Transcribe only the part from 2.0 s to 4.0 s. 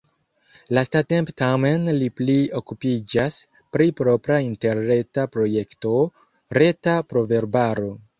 pli okupiĝas pri